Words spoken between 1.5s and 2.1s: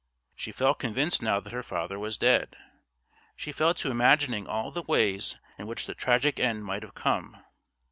her father